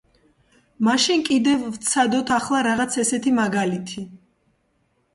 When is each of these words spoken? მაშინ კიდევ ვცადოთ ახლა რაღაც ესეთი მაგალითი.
მაშინ 0.87 1.21
კიდევ 1.27 1.69
ვცადოთ 1.77 2.33
ახლა 2.39 2.65
რაღაც 2.71 3.01
ესეთი 3.07 3.39
მაგალითი. 3.45 4.11